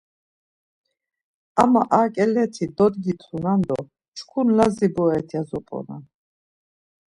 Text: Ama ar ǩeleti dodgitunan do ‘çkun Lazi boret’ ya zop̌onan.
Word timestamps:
Ama 1.63 1.81
ar 1.99 2.07
ǩeleti 2.15 2.65
dodgitunan 2.77 3.59
do 3.67 3.79
‘çkun 4.17 4.47
Lazi 4.57 4.87
boret’ 4.95 5.29
ya 5.35 5.41
zop̌onan. 5.49 6.03